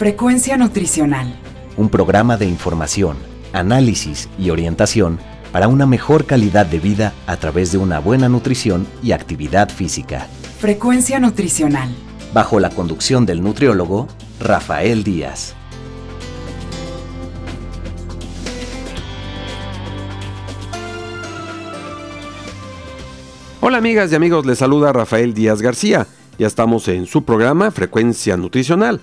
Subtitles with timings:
[0.00, 1.38] Frecuencia Nutricional.
[1.76, 3.18] Un programa de información,
[3.52, 5.18] análisis y orientación
[5.52, 10.26] para una mejor calidad de vida a través de una buena nutrición y actividad física.
[10.58, 11.94] Frecuencia Nutricional.
[12.32, 14.08] Bajo la conducción del nutriólogo
[14.40, 15.54] Rafael Díaz.
[23.60, 26.06] Hola amigas y amigos, les saluda Rafael Díaz García.
[26.38, 29.02] Ya estamos en su programa Frecuencia Nutricional,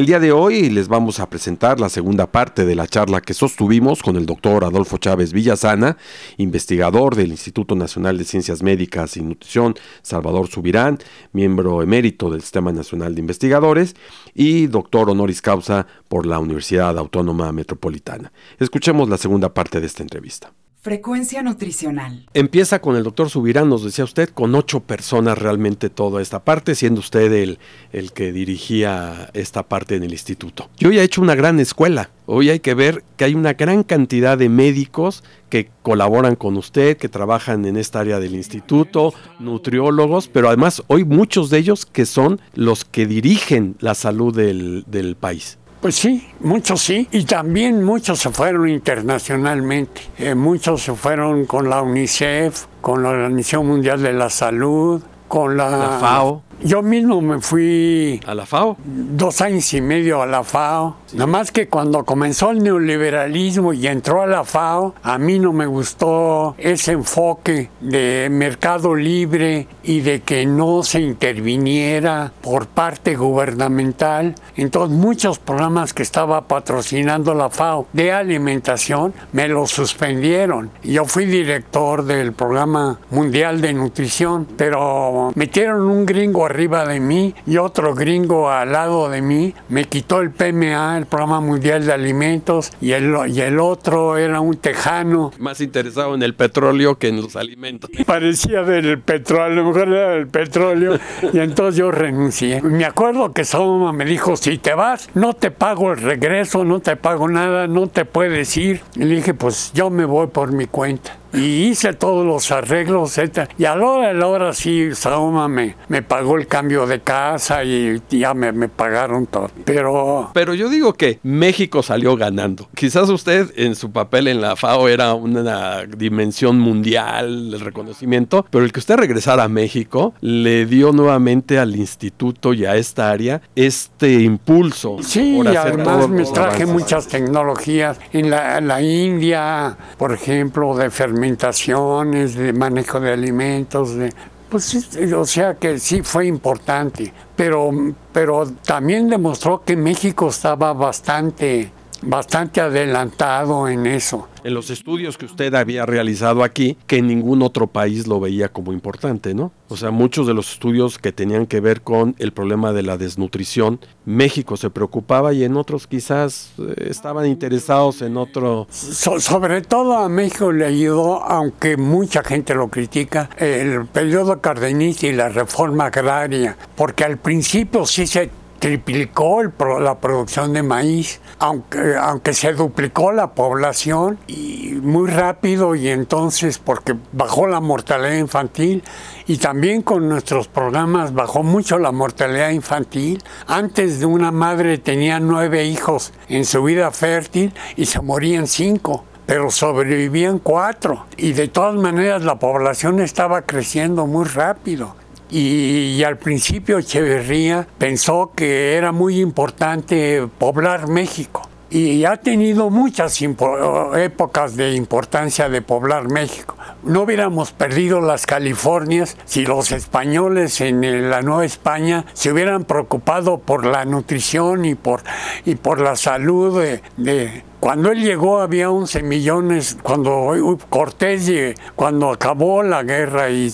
[0.00, 3.34] El día de hoy les vamos a presentar la segunda parte de la charla que
[3.34, 5.98] sostuvimos con el doctor Adolfo Chávez Villasana,
[6.38, 10.96] investigador del Instituto Nacional de Ciencias Médicas y Nutrición Salvador Subirán,
[11.32, 13.94] miembro emérito del Sistema Nacional de Investigadores
[14.32, 18.32] y doctor honoris causa por la Universidad Autónoma Metropolitana.
[18.58, 20.50] Escuchemos la segunda parte de esta entrevista.
[20.82, 22.26] Frecuencia nutricional.
[22.32, 26.74] Empieza con el doctor Subirán, nos decía usted, con ocho personas realmente toda esta parte,
[26.74, 27.58] siendo usted el,
[27.92, 30.70] el que dirigía esta parte en el instituto.
[30.78, 32.08] Yo ya he hecho una gran escuela.
[32.24, 36.96] Hoy hay que ver que hay una gran cantidad de médicos que colaboran con usted,
[36.96, 42.06] que trabajan en esta área del instituto, nutriólogos, pero además hoy muchos de ellos que
[42.06, 45.58] son los que dirigen la salud del, del país.
[45.80, 50.02] Pues sí, muchos sí, y también muchos se fueron internacionalmente.
[50.18, 55.56] Eh, muchos se fueron con la UNICEF, con la Organización Mundial de la Salud, con
[55.56, 56.42] la, La FAO.
[56.62, 58.76] Yo mismo me fui ¿A la FAO?
[58.84, 60.96] dos años y medio a la FAO.
[61.14, 65.54] Nada más que cuando comenzó el neoliberalismo y entró a la FAO, a mí no
[65.54, 73.16] me gustó ese enfoque de mercado libre y de que no se interviniera por parte
[73.16, 74.34] gubernamental.
[74.54, 80.70] Entonces muchos programas que estaba patrocinando la FAO de alimentación me los suspendieron.
[80.82, 87.34] Yo fui director del programa mundial de nutrición, pero metieron un gringo arriba de mí
[87.46, 89.54] y otro gringo al lado de mí.
[89.68, 94.40] Me quitó el PMA, el Programa Mundial de Alimentos, y el, y el otro era
[94.40, 95.30] un tejano.
[95.38, 97.90] Más interesado en el petróleo que en los alimentos.
[98.06, 100.98] Parecía del petróleo, a lo mejor era del petróleo,
[101.32, 102.60] y entonces yo renuncié.
[102.62, 106.80] Me acuerdo que Soma me dijo, si te vas, no te pago el regreso, no
[106.80, 108.82] te pago nada, no te puedes ir.
[108.96, 111.19] Y le dije, pues yo me voy por mi cuenta.
[111.32, 113.50] Y hice todos los arreglos, etc.
[113.58, 117.00] Y a la hora de la hora sí, Saoma me, me pagó el cambio de
[117.00, 119.50] casa y ya me, me pagaron todo.
[119.64, 122.68] Pero Pero yo digo que México salió ganando.
[122.74, 128.64] Quizás usted en su papel en la FAO era una dimensión mundial, el reconocimiento, pero
[128.64, 133.40] el que usted regresara a México le dio nuevamente al instituto y a esta área
[133.54, 134.96] este impulso.
[135.02, 137.98] Sí, por y además me traje muchas tecnologías.
[138.12, 144.10] En la, en la India, por ejemplo, de fermentaciones, de manejo de alimentos, de,
[144.48, 147.12] pues o sea que sí fue importante.
[147.36, 147.70] Pero,
[148.12, 151.70] pero también demostró que México estaba bastante,
[152.02, 154.28] bastante adelantado en eso.
[154.42, 158.48] En los estudios que usted había realizado aquí, que en ningún otro país lo veía
[158.48, 159.52] como importante, ¿no?
[159.68, 162.96] O sea, muchos de los estudios que tenían que ver con el problema de la
[162.96, 169.60] desnutrición, México se preocupaba y en otros quizás eh, estaban interesados en otro So- sobre
[169.60, 175.28] todo a México le ayudó, aunque mucha gente lo critica, el periodo cardenista y la
[175.28, 179.42] reforma agraria, porque al principio sí se triplicó
[179.80, 186.58] la producción de maíz, aunque, aunque se duplicó la población y muy rápido y entonces
[186.58, 188.84] porque bajó la mortalidad infantil
[189.26, 193.24] y también con nuestros programas bajó mucho la mortalidad infantil.
[193.46, 199.04] Antes de una madre tenía nueve hijos en su vida fértil y se morían cinco
[199.24, 201.06] pero sobrevivían cuatro.
[201.16, 204.96] Y de todas maneras la población estaba creciendo muy rápido.
[205.30, 211.46] Y, y al principio Echeverría pensó que era muy importante poblar México.
[211.72, 216.56] Y ha tenido muchas épocas de importancia de poblar México.
[216.82, 223.38] No hubiéramos perdido las Californias si los españoles en la Nueva España se hubieran preocupado
[223.38, 225.02] por la nutrición y por,
[225.44, 230.32] y por la salud de, de- Cuando él llegó había 11 millones, cuando
[230.70, 231.30] Cortés,
[231.76, 233.52] cuando acabó la guerra y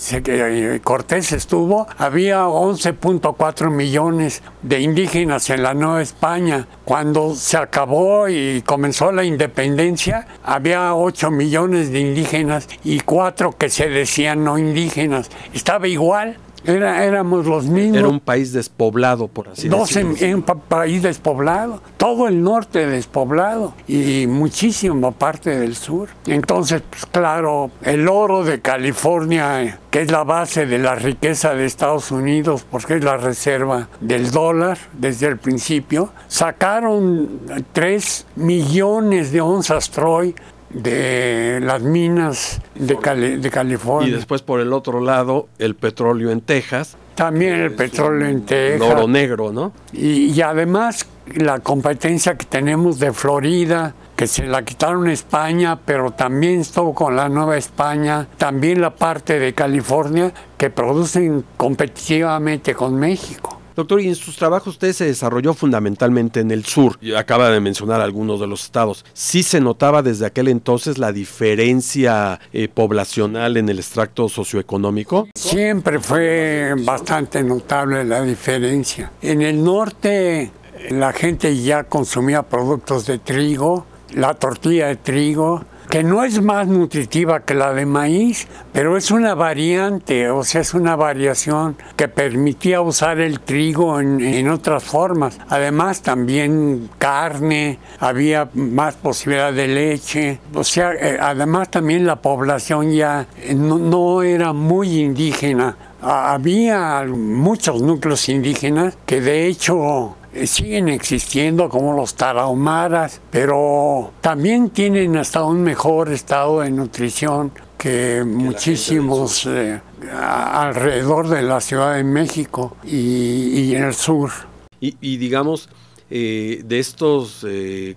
[0.81, 6.69] Cortés estuvo, había 11.4 millones de indígenas en la Nueva España.
[6.85, 13.69] Cuando se acabó y comenzó la independencia, había 8 millones de indígenas y 4 que
[13.69, 15.29] se decían no indígenas.
[15.53, 17.97] Estaba igual era, éramos los mismos.
[17.97, 20.15] Era un país despoblado, por así decirlo.
[20.19, 21.81] En un país despoblado.
[21.97, 26.09] Todo el norte despoblado y muchísima parte del sur.
[26.25, 31.65] Entonces, pues, claro, el oro de California, que es la base de la riqueza de
[31.65, 37.39] Estados Unidos, porque es la reserva del dólar desde el principio, sacaron
[37.71, 40.35] 3 millones de onzas Troy
[40.69, 42.95] de las minas de,
[43.37, 44.09] de, California.
[44.09, 46.97] Y después por el otro lado, el petróleo en Texas.
[47.15, 48.89] También el petróleo en Texas.
[48.89, 49.71] oro negro, ¿no?
[49.91, 55.79] Y, y, además la competencia que tenemos de Florida, que se la quitaron a España,
[55.83, 62.75] pero también estuvo con la Nueva España, también la parte de California, que producen competitivamente
[62.75, 63.56] con México.
[63.77, 66.97] Doctor, y en sus trabajos usted se desarrolló fundamentalmente en el sur.
[67.15, 69.05] Acaba de mencionar algunos de los estados.
[69.13, 75.27] ¿Sí se notaba desde aquel entonces la diferencia eh, poblacional en el extracto socioeconómico?
[75.35, 79.11] Siempre fue bastante notable la diferencia.
[79.21, 80.49] En el norte
[80.89, 83.85] la gente ya consumía productos de trigo,
[84.15, 89.11] la tortilla de trigo, que no es más nutritiva que la de maíz, pero es
[89.11, 95.39] una variante, o sea, es una variación que permitía usar el trigo en, otras formas.
[95.49, 102.91] Además, también carne, había más posibilidad de leche, o sea, eh, además también la población
[102.91, 105.77] ya no era muy indígena.
[106.01, 115.17] Había muchos núcleos indígenas que de hecho siguen existiendo como los tarahumaras, pero también tienen
[115.17, 119.81] hasta un mejor estado de nutrición que, muchísimos eh,
[120.11, 124.31] alrededor de la Ciudad de México y, en el sur.
[124.79, 125.69] Y, digamos,
[126.09, 127.45] eh, de estos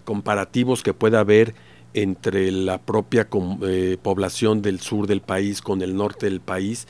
[0.04, 1.54] comparativos que puede haber
[1.92, 6.86] entre la propia población del sur del país con el norte del país,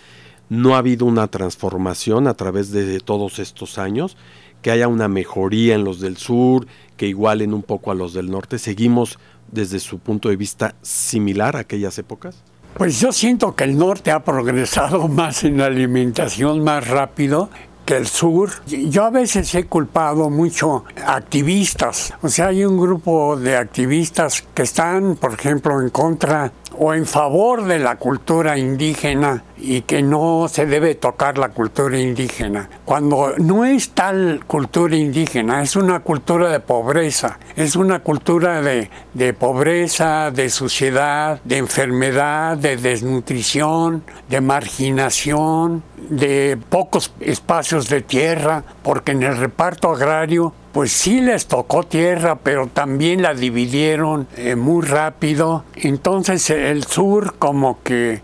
[0.50, 4.17] no ha habido una transformación a través de todos estos años
[4.62, 6.67] que haya una mejoría en los del sur,
[6.97, 8.59] que igualen un poco a los del norte?
[8.59, 9.19] ¿Seguimos
[9.51, 12.43] desde su punto de vista similar a aquellas épocas?
[12.77, 17.51] Pues yo siento que el norte ha progresado más en la alimentación más rápido
[17.85, 18.51] que el sur.
[18.67, 22.15] Yo a veces he culpado mucho activistas.
[22.23, 27.05] O sea, hay un grupo de activistas que están, por ejemplo, en contra o en
[27.05, 32.71] favor de la cultura indígena y que no se debe tocar la cultura indígena.
[32.87, 38.88] Cuando no es tal cultura indígena, es una cultura de pobreza, es una cultura de,
[39.12, 48.65] de pobreza, de suciedad, de enfermedad, de desnutrición, de marginación, de pocos espacios de tierra,
[48.83, 54.57] porque en el reparto agrario pues sí les tocó tierra, pero también la dividieron eh,
[54.57, 55.65] muy rápido.
[55.75, 58.23] Entonces el sur como que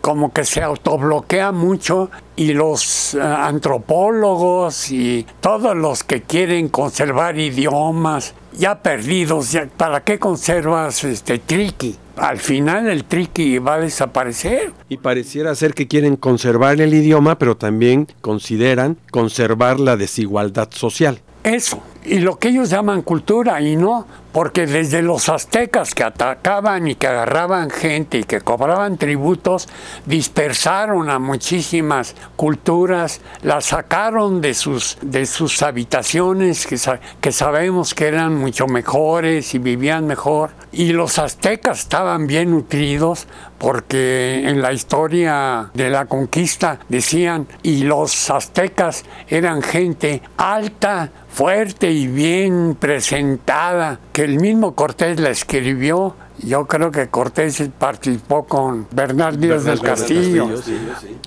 [0.00, 7.38] como que se autobloquea mucho y los eh, antropólogos y todos los que quieren conservar
[7.38, 11.96] idiomas ya perdidos, ¿para qué conservas este triqui?
[12.16, 14.72] Al final el triqui va a desaparecer.
[14.88, 21.20] Y pareciera ser que quieren conservar el idioma, pero también consideran conservar la desigualdad social
[21.44, 21.82] eso.
[22.06, 26.96] Y lo que ellos llaman cultura, y no, porque desde los aztecas que atacaban y
[26.96, 29.68] que agarraban gente y que cobraban tributos,
[30.04, 36.76] dispersaron a muchísimas culturas, las sacaron de sus, de sus habitaciones, que,
[37.22, 40.50] que sabemos que eran mucho mejores y vivían mejor.
[40.72, 47.84] Y los aztecas estaban bien nutridos porque en la historia de la conquista decían, y
[47.84, 56.14] los aztecas eran gente alta, fuerte y bien presentada, que el mismo Cortés la escribió
[56.38, 60.48] yo creo que Cortés participó con Bernard Díaz del Castillo,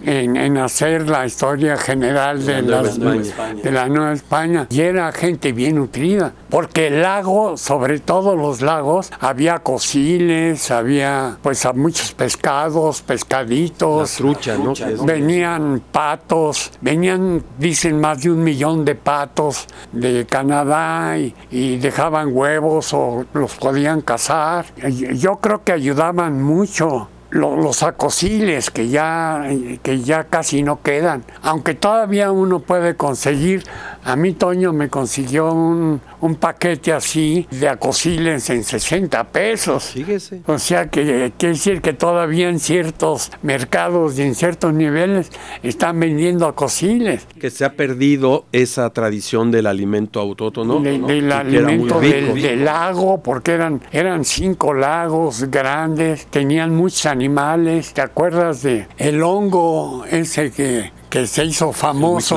[0.04, 4.68] En, hacer la historia general de, la de la Nueva España.
[4.70, 11.38] Y era gente bien nutrida, porque el lago, sobre todo los lagos, había cociles, había
[11.42, 14.16] pues muchos pescados, pescaditos.
[14.16, 14.74] trucha, ¿no?
[15.06, 22.30] Venían patos, venían, dicen, más de un millón de patos de Canadá y, y dejaban
[22.32, 24.66] huevos o los podían cazar
[24.98, 29.46] yo creo que ayudaban mucho los acosiles que ya,
[29.84, 33.64] que ya casi no quedan, aunque todavía uno puede conseguir.
[34.04, 39.92] A mí Toño me consiguió un, un paquete así de acosiles en 60 pesos.
[39.92, 40.42] Fíjese.
[40.46, 45.30] O sea que quiere decir que todavía en ciertos mercados y en ciertos niveles
[45.62, 47.28] están vendiendo acosiles.
[47.38, 50.80] Que se ha perdido esa tradición del alimento autótono.
[50.80, 51.08] De- ¿no?
[51.08, 57.94] Del alimento del, del lago, porque eran, eran cinco lagos grandes, tenían muchos animales.
[57.94, 62.36] ¿Te acuerdas de el hongo ese que, que se hizo famoso?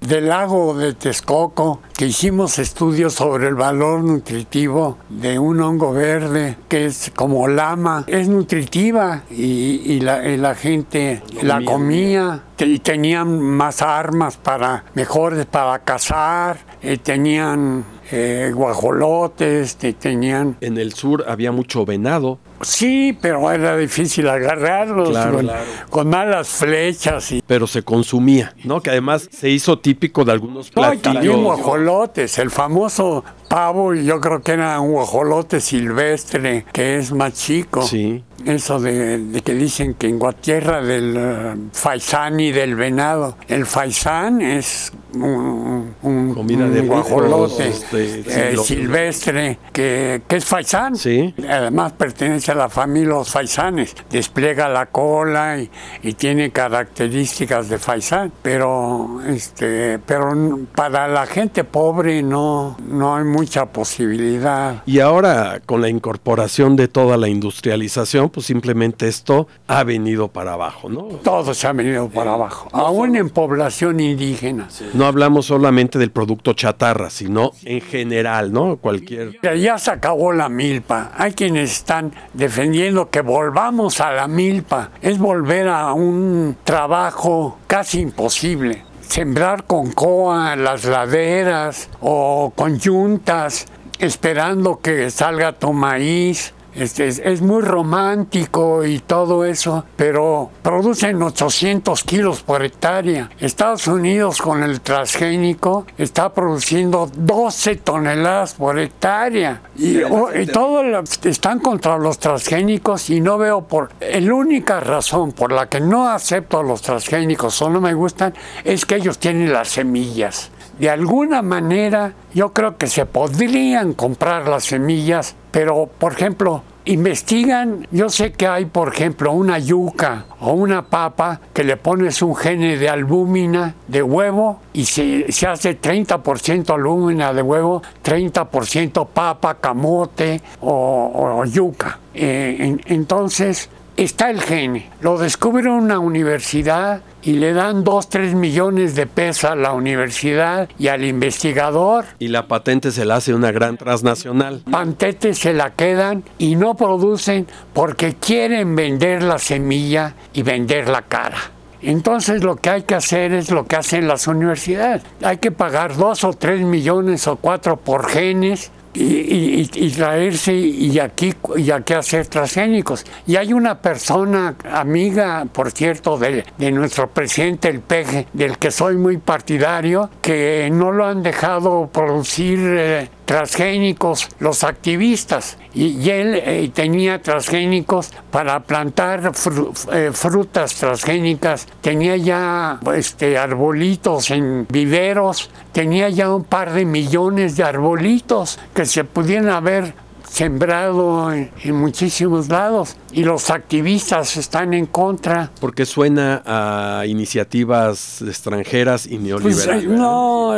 [0.00, 6.56] Del lago de Texcoco, que hicimos estudios sobre el valor nutritivo de un hongo verde,
[6.68, 12.78] que es como lama, es nutritiva y, y la, y la gente la comía y
[12.78, 20.92] tenían más armas para mejores para cazar, eh, tenían eh, guajolotes, te- tenían En el
[20.94, 22.38] sur había mucho venado.
[22.62, 25.64] sí, pero era difícil agarrarlos Claro, con, claro.
[25.90, 28.80] con malas flechas y pero se consumía, ¿no?
[28.80, 31.36] Que además se hizo típico de algunos No, platillos.
[31.42, 37.32] guajolotes, el famoso pavo, y yo creo que era un guajolote silvestre, que es más
[37.34, 37.82] chico.
[37.82, 38.22] Sí.
[38.44, 43.36] Eso de, de que dicen que en tierra del eh, faisán y del venado.
[43.48, 50.44] El faisán es un, un- Comida un de guajolote de eh, silvestre que, que es
[50.44, 50.94] faisán.
[50.96, 51.34] Sí.
[51.48, 53.94] Además pertenece a la familia de los faisanes.
[54.10, 55.70] Despliega la cola y,
[56.02, 58.32] y tiene características de faisán.
[58.42, 64.82] Pero, este, pero para la gente pobre no, no hay mucha posibilidad.
[64.86, 70.52] Y ahora con la incorporación de toda la industrialización, pues simplemente esto ha venido para
[70.54, 71.02] abajo, ¿no?
[71.22, 72.68] Todo se ha venido para abajo.
[72.72, 74.68] Aún en población indígena.
[74.94, 78.76] No hablamos solamente del producto chatarra, sino en general, ¿no?
[78.76, 81.12] Cualquier Ya- Ya se acabó la milpa.
[81.16, 84.90] Hay quienes están defendiendo que volvamos a la milpa.
[85.02, 88.84] Es volver a un trabajo casi imposible.
[89.00, 93.66] Sembrar con coa las laderas o con yuntas,
[93.98, 96.54] esperando que salga tu maíz.
[96.74, 103.30] Este, es, es muy romántico y todo eso, pero producen 800 kilos por hectárea.
[103.40, 109.60] Estados Unidos con el transgénico está produciendo 12 toneladas por hectárea.
[109.76, 113.90] Y, o- y todo lo- están contra los transgénicos y no veo por...
[114.00, 118.34] La única razón por la que no acepto a los transgénicos o no me gustan
[118.64, 120.50] es que ellos tienen las semillas.
[120.78, 127.86] De alguna manera yo creo que se podrían comprar las semillas, pero por ejemplo, investigan,
[127.90, 132.34] yo sé que hay por ejemplo una yuca o una papa que le pones un
[132.34, 139.54] gene de albúmina de huevo y se, se hace 30% albúmina de huevo, 30% papa,
[139.56, 141.98] camote o, yuca.
[142.14, 144.88] Eh, en- entonces, está el gene.
[145.00, 150.68] Lo descubre una universidad y le dan 2, 3 millones de pesos a la universidad
[150.78, 152.04] y al investigador.
[152.18, 154.62] y la patente se la hace una gran transnacional.
[154.70, 161.02] Pantete se la quedan y no producen porque quieren vender la semilla y vender la
[161.02, 161.38] cara.
[161.82, 165.02] Entonces lo que hay que hacer es lo que hacen las universidades.
[165.22, 170.52] Hay que pagar dos o tres millones o cuatro por genes y, y- y- traerse
[170.54, 173.04] y aquí, y aquí hacer transgénicos.
[173.26, 178.70] Y hay una persona, amiga, por cierto, de, de nuestro presidente, el PEG, del que
[178.70, 185.58] soy muy partidario, que no lo han dejado producir eh, transgénicos los activistas.
[185.74, 193.36] Y, y él eh, tenía transgénicos para plantar fru- eh, frutas transgénicas, tenía ya este,
[193.36, 199.92] arbolitos en viveros, tenía ya un par de millones de arbolitos que se pudieran haber
[200.26, 205.50] sembrado en, en muchísimos lados y los activistas están en contra.
[205.60, 209.84] Porque suena a iniciativas extranjeras y Pues, neoliberales.
[209.86, 210.52] no,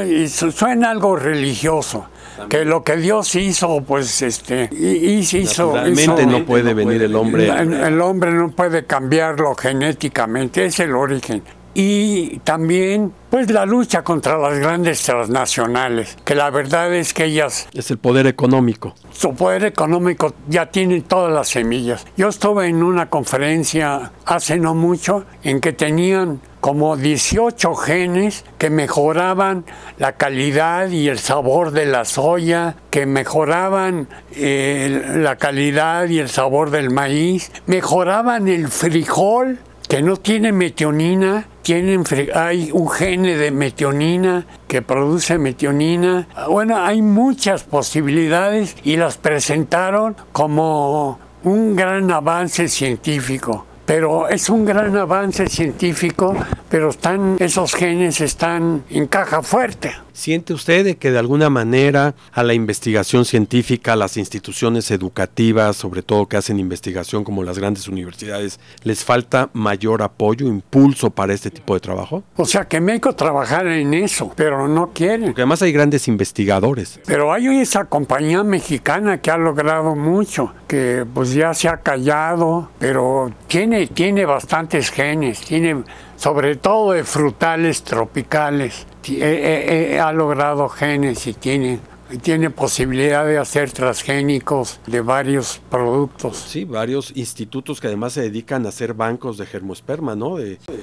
[0.53, 2.07] suena algo religioso.
[2.49, 7.15] Que lo que Dios hizo, pues, este, y- y hizo, hizo- no puede venir el
[7.17, 7.49] hombre.
[7.49, 11.43] El, el hombre no puede cambiarlo genéticamente, es el origen.
[11.73, 17.69] Y también, pues, la lucha contra las grandes transnacionales, que la verdad es que ellas
[17.73, 18.95] Es el poder económico.
[19.13, 22.05] su poder económico ya tiene todas las semillas.
[22.17, 28.71] Yo estuve en una conferencia hace no mucho en que tenían como 18 genes que
[28.71, 29.65] mejoraban
[29.99, 36.29] la calidad y el sabor de la soya, que mejoraban eh, la calidad y el
[36.29, 43.51] sabor del maíz, mejoraban el frijol que no tiene metionina, tienen, hay un gene de
[43.51, 46.29] metionina que produce metionina.
[46.49, 54.65] Bueno, hay muchas posibilidades y las presentaron como un gran avance científico pero es un
[54.65, 56.33] gran avance científico,
[56.69, 59.91] pero están esos genes están en caja fuerte.
[60.21, 66.03] ¿Siente usted que de alguna manera a la investigación científica, a las instituciones educativas, sobre
[66.03, 71.51] todo que hacen investigación como las grandes universidades, les falta mayor apoyo, impulso para este
[71.51, 72.23] tipo de trabajo?
[72.37, 75.25] O sea, que México trabajar en eso, pero no quiere.
[75.25, 77.01] Porque además hay grandes investigadores.
[77.07, 82.69] Pero hay esa compañía mexicana que ha logrado mucho, que pues ya se ha callado,
[82.79, 85.83] pero tiene, tiene bastantes genes, tiene
[86.17, 88.87] sobre todo de frutales tropicales.
[89.09, 91.81] Eh, eh, eh, ha logrado genes y tiene,
[92.23, 96.37] tiene posibilidad de hacer transgénicos de varios productos.
[96.37, 100.37] Sí, varios institutos que además se dedican a hacer bancos de germosperma, ¿no?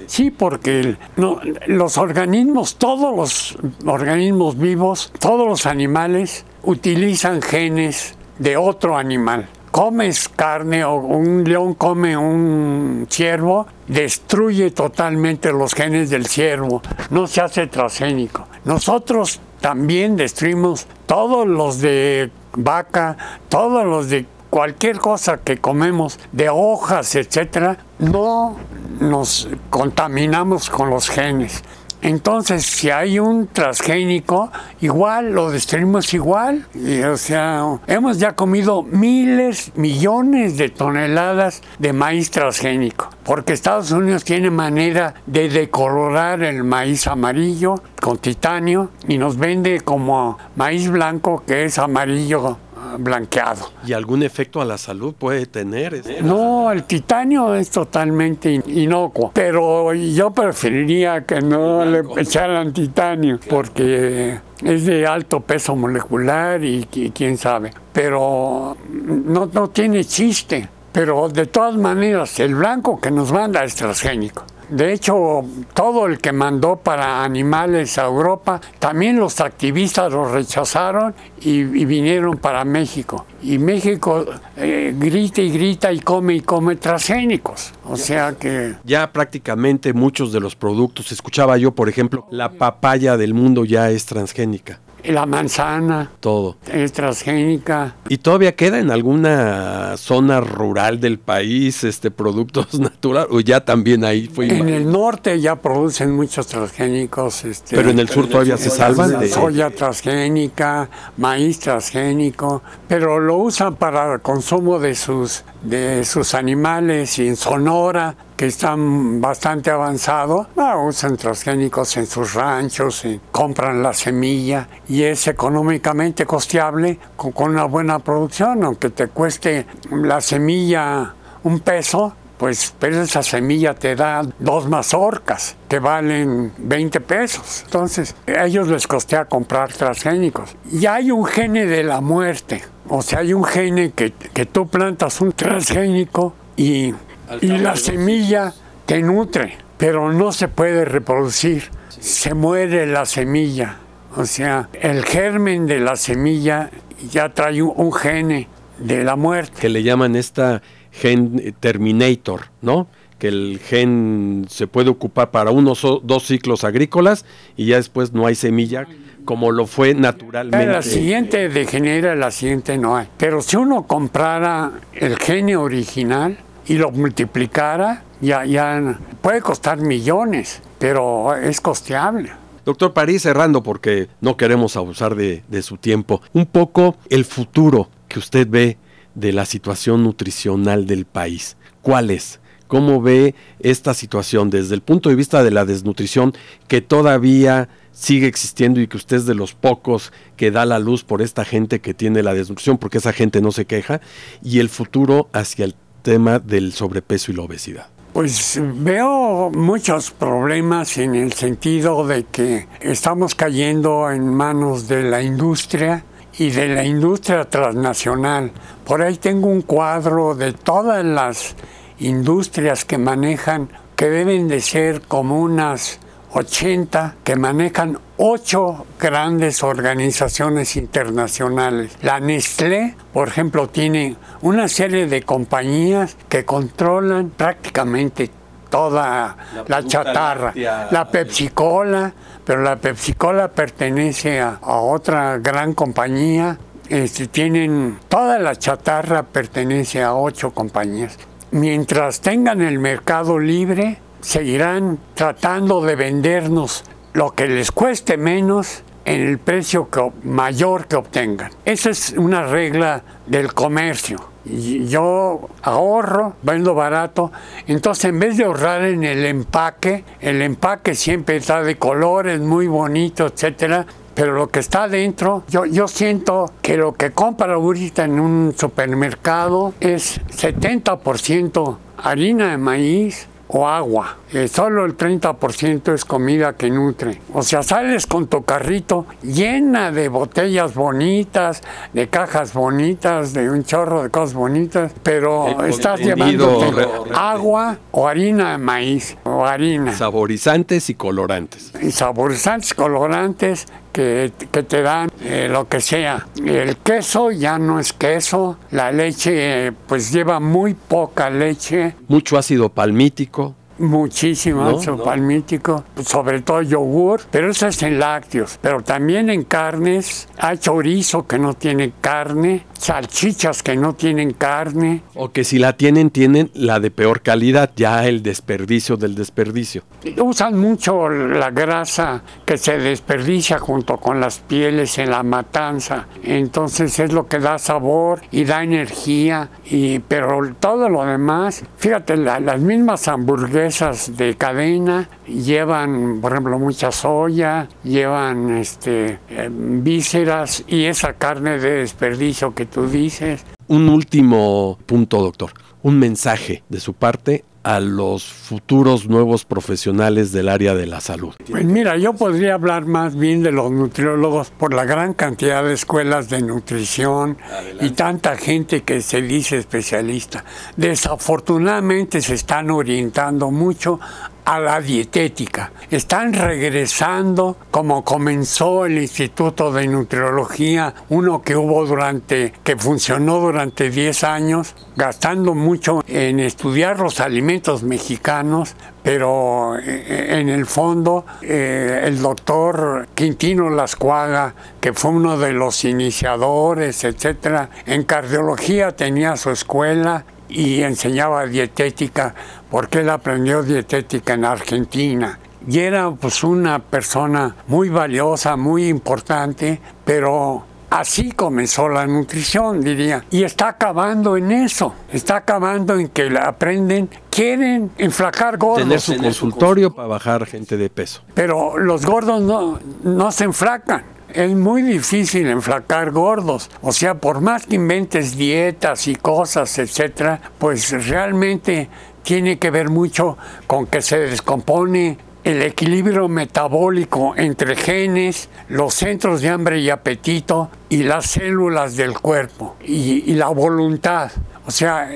[0.06, 3.56] Sí, porque no, los organismos, todos los
[3.86, 9.48] organismos vivos, todos los animales utilizan genes de otro animal
[9.78, 17.28] comes carne o un león come un ciervo, destruye totalmente los genes del ciervo, no
[17.28, 18.48] se hace transgénico.
[18.64, 23.16] Nosotros también destruimos todos los de vaca,
[23.48, 28.56] todos los de cualquier cosa que comemos, de hojas, etcétera, no
[28.98, 31.62] nos contaminamos con los genes.
[32.02, 34.50] Entonces, si hay un transgénico,
[34.80, 36.66] igual lo destruimos igual.
[37.10, 44.24] o sea, hemos ya comido miles, millones de toneladas de maíz transgénico, porque Estados Unidos
[44.24, 51.42] tiene manera de decolorar el maíz amarillo con titanio y nos vende como maíz blanco
[51.46, 52.58] que es amarillo
[52.98, 53.70] blanqueado.
[53.86, 56.02] ¿Y algún efecto a la salud puede tener?
[56.22, 64.38] No, el titanio es totalmente inocuo, pero yo preferiría que no le echaran titanio porque
[64.62, 70.68] es de alto peso molecular y, quién sabe, pero no, no tiene chiste.
[70.90, 74.44] Pero de todas maneras, el blanco que nos manda es transgénico.
[74.68, 75.44] De hecho,
[75.74, 82.36] todo el que mandó para animales a Europa, también los activistas los rechazaron y, vinieron
[82.36, 83.24] para México.
[83.42, 87.72] Y México eh, grita y grita y come y come transgénicos.
[87.84, 88.74] O sea que...
[88.84, 93.90] Ya prácticamente muchos de los productos, escuchaba yo, por ejemplo, la papaya del mundo ya
[93.90, 96.10] es transgénica la manzana.
[96.20, 96.56] Todo.
[96.70, 97.94] Es transgénica.
[98.08, 103.28] ¿Y todavía queda en alguna zona rural del país este productos naturales?
[103.30, 104.48] ¿O ya también ahí fue?
[104.48, 107.44] En el norte ya producen muchos transgénicos.
[107.44, 109.20] Este, pero en el sur todavía se salvan.
[109.20, 109.28] De...
[109.28, 117.18] Soya transgénica, maíz transgénico, pero lo usan para el consumo de sus, de sus animales
[117.18, 120.46] y en Sonora que están bastante avanzados,
[120.86, 127.64] usan transgénicos en sus ranchos, y compran la semilla y es económicamente costeable con, una
[127.64, 134.22] buena producción, aunque te cueste la semilla un peso, pues pero esa semilla te da
[134.38, 137.62] dos mazorcas que valen 20 pesos.
[137.64, 140.54] Entonces, a ellos les costea comprar transgénicos.
[140.70, 142.62] Y hay un gene de la muerte.
[142.88, 146.94] O sea, hay un gene que, que tú plantas un transgénico y
[147.40, 148.52] y la semilla
[148.86, 151.64] te nutre, pero no se puede reproducir.
[151.88, 153.76] Se muere la semilla.
[154.16, 156.70] O sea, el germen de la semilla
[157.10, 159.60] ya trae un, gene de la muerte.
[159.60, 162.88] Que le llaman esta gen terminator, ¿no?
[163.18, 167.24] que el gen se puede ocupar para unos o dos ciclos agrícolas
[167.56, 168.86] y ya después no hay semilla
[169.24, 170.72] como lo fue naturalmente.
[170.72, 173.08] La siguiente degenera, la siguiente no hay.
[173.18, 176.38] Pero si uno comprara el gene original,
[176.68, 182.30] y lo multiplicara, ya, ya puede costar millones, pero es costeable.
[182.64, 187.88] Doctor París, cerrando porque no queremos abusar de, de su tiempo, un poco el futuro
[188.08, 188.76] que usted ve
[189.14, 191.56] de la situación nutricional del país.
[191.80, 192.40] ¿Cuál es?
[192.66, 196.34] ¿Cómo ve esta situación desde el punto de vista de la desnutrición
[196.68, 201.02] que todavía sigue existiendo y que usted es de los pocos que da la luz
[201.02, 204.02] por esta gente que tiene la desnutrición, porque esa gente no se queja,
[204.42, 207.86] y el futuro hacia el tema del sobrepeso y la obesidad?
[208.12, 215.22] Pues veo muchos problemas en el sentido de que estamos cayendo en manos de la
[215.22, 216.04] industria
[216.38, 218.50] y de la industria transnacional.
[218.84, 221.54] Por ahí tengo un cuadro de todas las
[221.98, 226.00] industrias que manejan, que deben de ser como unas
[226.32, 231.96] 80 que manejan ocho grandes organizaciones internacionales.
[232.02, 238.30] La Nestlé, por ejemplo, tiene una serie de compañías que controlan prácticamente
[238.68, 240.52] toda la, chatarra.
[240.90, 242.12] La Pepsi Cola,
[242.44, 250.02] pero la Pepsi Cola pertenece a, otra gran compañía este, tienen toda la chatarra pertenece
[250.02, 251.18] a ocho compañías.
[251.50, 259.22] Mientras tengan el mercado libre, seguirán tratando de vendernos lo que les cueste menos en
[259.22, 259.88] el precio
[260.24, 261.50] mayor que obtengan.
[261.64, 264.18] Esa es una regla del comercio.
[264.44, 267.32] Yo ahorro, vendo barato,
[267.66, 272.66] entonces en vez de ahorrar en el empaque, el empaque siempre está de colores muy
[272.66, 278.04] bonito, etcétera, pero lo que está adentro, yo, yo siento que lo que compra ahorita
[278.04, 284.16] en un supermercado es 70% harina de maíz, o agua.
[284.32, 287.20] Eh, solo el 30% es comida que nutre.
[287.32, 293.64] O sea, sales con tu carrito llena de botellas bonitas, de cajas bonitas, de un
[293.64, 299.94] chorro de cosas bonitas, pero estás llevando agua o harina de maíz o harina.
[299.94, 301.72] Saborizantes y colorantes.
[301.80, 306.26] Y saborizantes, colorantes que, que, te dan eh, lo que sea.
[306.44, 311.94] El queso ya no es queso, la leche pues lleva muy poca leche.
[312.08, 313.54] Mucho ácido palmítico.
[313.78, 318.58] Muchísimo ácido palmítico, sobre todo yogur, pero eso es en lácteos.
[318.60, 325.02] Pero también en carnes, hay chorizo que no tiene carne, salchichas que no tienen carne.
[325.14, 329.84] O que si la tienen, tienen la de peor calidad, ya el desperdicio del desperdicio.
[330.20, 336.08] Usan mucho la grasa que se desperdicia junto con las pieles en la matanza.
[336.24, 339.50] Entonces es lo que da sabor y da energía.
[339.66, 346.90] Y, pero todo lo demás, fíjate, las mismas hamburguesas de cadena llevan, por ejemplo, mucha
[346.90, 353.44] soya, llevan este, eh, vísceras y esa carne de desperdicio que tú dices.
[353.66, 355.50] Un último punto, doctor.
[355.82, 361.34] Un mensaje de su parte a los futuros nuevos profesionales del área de la salud?
[361.50, 365.74] Pues mira, yo podría hablar más bien de los nutriólogos por la gran cantidad de
[365.74, 367.36] escuelas de nutrición
[367.78, 370.46] y tanta gente que se dice especialista.
[370.78, 374.00] Desafortunadamente se están orientando mucho
[374.48, 375.72] a la dietética.
[375.90, 383.90] Están regresando como comenzó el Instituto de Nutriología, uno que hubo durante, que funcionó durante
[383.90, 392.04] 10 años, gastando mucho en estudiar los alimentos mexicanos, pero eh, en el fondo eh,
[392.04, 399.50] el doctor Quintino Lascuaga, que fue uno de los iniciadores, etcétera, en cardiología tenía su
[399.50, 402.34] escuela y enseñaba dietética
[402.70, 405.38] porque él aprendió dietética en Argentina.
[405.66, 413.24] Y era pues una persona muy valiosa, muy importante, pero así comenzó la nutrición, diría.
[413.30, 418.84] Y está acabando en eso, está acabando en que aprenden, quieren enflacar gordos.
[418.84, 421.22] Tener su consultorio para bajar gente de peso.
[421.34, 426.70] Pero los gordos no, no se enflacan es muy difícil enflacar gordos.
[426.82, 431.88] O sea, por más que inventes dietas y cosas, etcétera, pues realmente
[432.28, 439.40] tiene que ver mucho con que se descompone el equilibrio metabólico entre genes, los centros
[439.40, 444.30] de hambre y apetito y las células del cuerpo y, la voluntad.
[444.66, 445.08] O sea,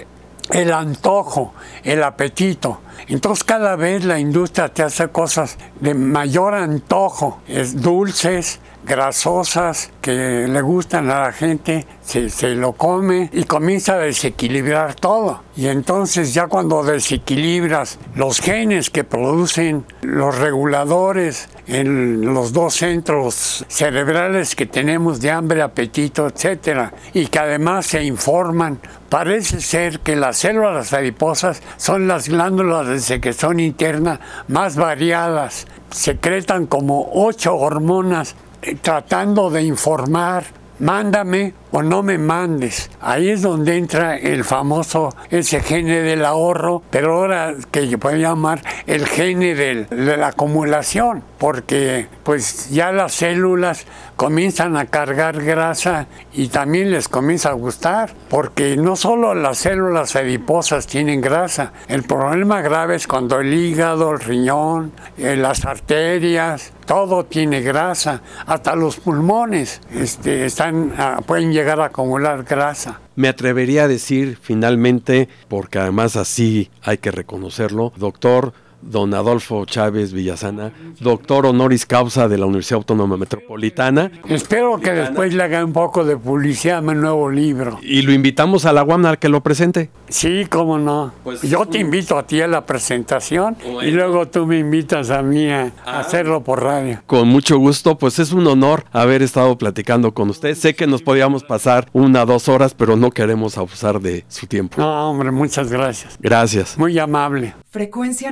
[0.53, 1.53] el antojo,
[1.85, 2.81] el apetito.
[3.09, 10.47] Entonces cada vez la industria te hace cosas de mayor antojo, es dulces, grasosas que
[10.49, 15.43] le gustan a la gente, se, se, lo come y comienza a desequilibrar todo.
[15.57, 23.65] Y entonces ya cuando desequilibras los genes que producen los reguladores en los dos centros
[23.69, 30.17] cerebrales que tenemos de hambre, apetito, etcétera, y que además se informan, parece ser que
[30.17, 38.35] las células adiposas son las glándulas de secreción interna más variadas, secretan como ocho hormonas
[38.81, 40.45] tratando de informar,
[40.79, 42.91] mándame o no me mandes.
[43.01, 48.17] Ahí es donde entra el famoso, ese gene del ahorro, pero ahora que yo puedo
[48.17, 56.07] llamar el gene de la acumulación, porque pues ya las células comienzan a cargar grasa
[56.33, 62.05] y también les comienza a gustar, porque no solo las células adiposas tienen grasa, el
[62.05, 68.77] problema grave es cuando el hígado, el riñón, eh, las arterias, todo tiene grasa, hasta
[68.77, 72.99] los pulmones este, están, ah, pueden llegar llegar a acumular grasa.
[73.15, 80.13] Me atrevería a decir finalmente, porque además así hay que reconocerlo, doctor don Adolfo Chávez
[80.13, 84.11] Villasana, doctor honoris causa de la Universidad Autónoma Metropolitana.
[84.29, 87.79] Espero que después le haga un poco de publicidad a mi nuevo libro.
[87.83, 89.91] Y lo invitamos a la UAM a que lo presente.
[90.09, 91.13] Sí, cómo no.
[91.25, 93.85] Pues Yo te invito a ti a la presentación Bueno.
[93.89, 96.01] y luego tú me invitas a mí a Ah.
[96.01, 97.01] hacerlo por radio.
[97.07, 100.55] Con mucho gusto, pues es un honor haber estado platicando con usted.
[100.55, 104.77] Sé que nos podíamos pasar una, dos horas, pero no queremos abusar de su tiempo.
[104.81, 106.17] No, hombre, muchas gracias.
[106.21, 106.79] Gracias.
[106.79, 107.55] Muy amable.
[107.71, 108.31] Frecuencia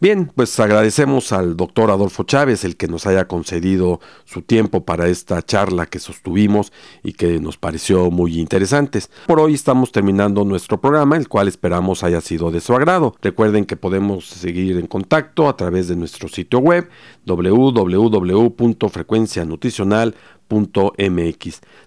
[0.00, 5.08] Bien, pues agradecemos al doctor Adolfo Chávez el que nos haya concedido su tiempo para
[5.08, 9.10] esta charla que sostuvimos y que nos pareció muy interesantes.
[9.26, 13.16] Por hoy estamos terminando nuestro programa, el cual esperamos haya sido de su agrado.
[13.20, 16.88] Recuerden que podemos seguir en contacto a través de nuestro sitio web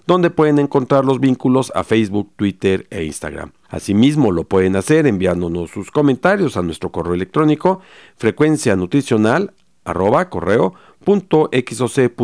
[0.08, 3.52] donde pueden encontrar los vínculos a Facebook, Twitter e Instagram.
[3.68, 7.82] Asimismo, lo pueden hacer enviándonos sus comentarios a nuestro correo electrónico
[8.18, 12.22] frecuencia nutricional arroba correo punto xoc.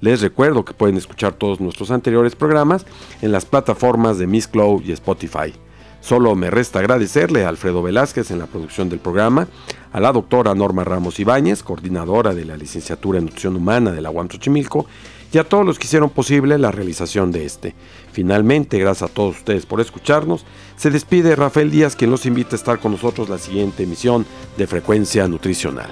[0.00, 2.86] Les recuerdo que pueden escuchar todos nuestros anteriores programas
[3.20, 5.52] en las plataformas de Miss Cloud y Spotify.
[6.00, 9.48] Solo me resta agradecerle a Alfredo Velázquez en la producción del programa,
[9.92, 14.10] a la doctora Norma Ramos Ibáñez, coordinadora de la licenciatura en Nutrición Humana de la
[14.10, 14.86] UAM Xochimilco,
[15.32, 17.74] y a todos los que hicieron posible la realización de este.
[18.12, 20.44] Finalmente, gracias a todos ustedes por escucharnos,
[20.76, 24.66] se despide Rafael Díaz, quien los invita a estar con nosotros la siguiente emisión de
[24.66, 25.90] Frecuencia Nutricional.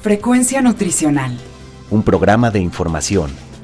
[0.00, 1.36] Frecuencia nutricional.
[1.90, 3.30] Un programa de información,